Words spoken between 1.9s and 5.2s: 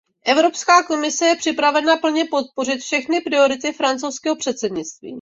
plně podpořit všechny priority francouzského předsednictví.